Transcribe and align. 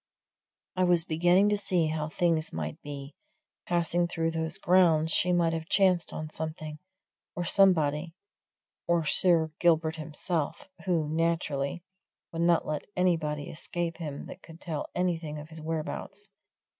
I 0.75 0.83
was 0.83 1.05
beginning 1.05 1.49
to 1.49 1.57
see 1.57 1.85
how 1.85 2.09
things 2.09 2.51
might 2.51 2.81
be 2.81 3.13
passing 3.67 4.07
through 4.07 4.31
those 4.31 4.57
grounds 4.57 5.11
she 5.11 5.31
might 5.31 5.53
have 5.53 5.69
chanced 5.69 6.11
on 6.11 6.31
something, 6.31 6.79
or 7.35 7.45
somebody, 7.45 8.15
or 8.87 9.05
Sir 9.05 9.51
Gilbert 9.59 9.97
himself, 9.97 10.67
who, 10.87 11.07
naturally, 11.07 11.83
would 12.31 12.41
not 12.41 12.65
let 12.65 12.87
anybody 12.95 13.51
escape 13.51 13.97
him 13.97 14.25
that 14.25 14.41
could 14.41 14.59
tell 14.59 14.89
anything 14.95 15.37
of 15.37 15.49
his 15.49 15.61
whereabouts. 15.61 16.31